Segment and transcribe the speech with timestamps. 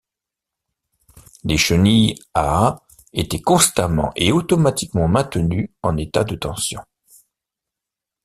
[1.43, 2.81] Les chenilles à
[3.13, 6.81] étaient constamment et automatiquement maintenues en état de tension.